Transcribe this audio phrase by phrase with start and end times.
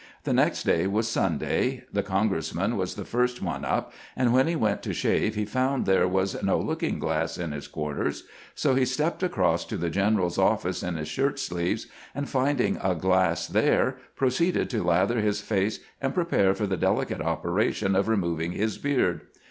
[0.23, 1.83] The next day was Sunday.
[1.93, 5.85] The congressman was the first one up, and when he went to shave he found
[5.85, 8.23] there was no looking glass in his quar ters;
[8.55, 11.85] so he stepped across to the general's office in his shirt sleeves,
[12.15, 17.21] and finding a glass there, proceeded to lather his face and prepare for the delicate
[17.21, 19.27] operation of removing his beard.